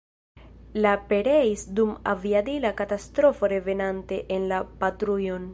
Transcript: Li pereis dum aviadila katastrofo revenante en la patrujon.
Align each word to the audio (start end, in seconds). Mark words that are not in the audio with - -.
Li 0.85 0.93
pereis 1.11 1.65
dum 1.81 1.91
aviadila 2.15 2.73
katastrofo 2.81 3.53
revenante 3.55 4.21
en 4.39 4.53
la 4.55 4.63
patrujon. 4.85 5.47